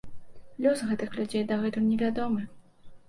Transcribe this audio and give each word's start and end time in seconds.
Лёс 0.65 0.79
гэтых 0.87 1.13
людзей 1.19 1.45
дагэтуль 1.53 1.87
невядомы. 1.91 2.41